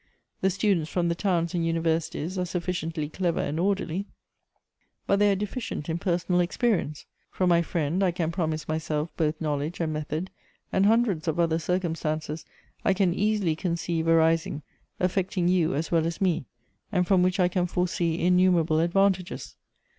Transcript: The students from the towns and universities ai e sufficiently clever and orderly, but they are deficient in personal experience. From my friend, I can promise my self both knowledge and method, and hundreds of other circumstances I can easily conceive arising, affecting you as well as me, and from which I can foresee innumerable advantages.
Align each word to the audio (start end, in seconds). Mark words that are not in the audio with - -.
The 0.41 0.49
students 0.49 0.89
from 0.89 1.09
the 1.09 1.13
towns 1.13 1.53
and 1.53 1.63
universities 1.63 2.35
ai 2.35 2.41
e 2.41 2.45
sufficiently 2.45 3.07
clever 3.07 3.39
and 3.41 3.59
orderly, 3.59 4.07
but 5.05 5.19
they 5.19 5.31
are 5.31 5.35
deficient 5.35 5.89
in 5.89 5.99
personal 5.99 6.41
experience. 6.41 7.05
From 7.29 7.49
my 7.49 7.61
friend, 7.61 8.01
I 8.03 8.09
can 8.09 8.31
promise 8.31 8.67
my 8.67 8.79
self 8.79 9.15
both 9.15 9.39
knowledge 9.39 9.79
and 9.79 9.93
method, 9.93 10.31
and 10.73 10.87
hundreds 10.87 11.27
of 11.27 11.39
other 11.39 11.59
circumstances 11.59 12.45
I 12.83 12.95
can 12.95 13.13
easily 13.13 13.55
conceive 13.55 14.07
arising, 14.07 14.63
affecting 14.99 15.47
you 15.47 15.75
as 15.75 15.91
well 15.91 16.07
as 16.07 16.19
me, 16.19 16.45
and 16.91 17.05
from 17.05 17.21
which 17.21 17.39
I 17.39 17.47
can 17.47 17.67
foresee 17.67 18.19
innumerable 18.25 18.79
advantages. 18.79 19.55